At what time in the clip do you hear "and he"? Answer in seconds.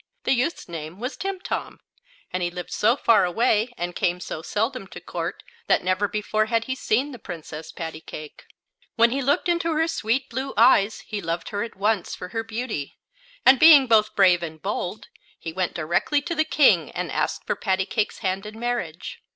2.33-2.49